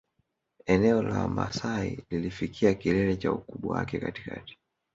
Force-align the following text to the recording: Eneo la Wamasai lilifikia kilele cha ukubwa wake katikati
Eneo 0.65 1.01
la 1.03 1.19
Wamasai 1.19 2.03
lilifikia 2.09 2.73
kilele 2.73 3.17
cha 3.17 3.31
ukubwa 3.31 3.77
wake 3.77 3.99
katikati 3.99 4.57